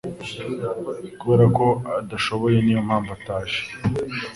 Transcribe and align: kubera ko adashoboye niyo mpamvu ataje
kubera 1.19 1.45
ko 1.57 1.67
adashoboye 1.99 2.57
niyo 2.61 2.81
mpamvu 2.87 3.09
ataje 3.17 3.59